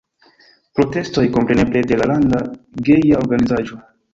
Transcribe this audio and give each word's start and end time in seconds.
Protestoj, 0.77 1.25
kompreneble, 1.35 1.85
de 1.91 1.99
la 2.01 2.07
landa 2.15 2.43
geja 2.89 3.21
organizaĵo. 3.25 3.83